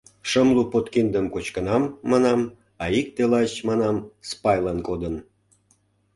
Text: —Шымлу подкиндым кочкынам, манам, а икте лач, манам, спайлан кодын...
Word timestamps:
—Шымлу 0.29 0.63
подкиндым 0.71 1.25
кочкынам, 1.33 1.83
манам, 2.09 2.41
а 2.83 2.85
икте 2.99 3.23
лач, 3.31 3.51
манам, 3.69 3.97
спайлан 4.29 4.79
кодын... 4.87 5.15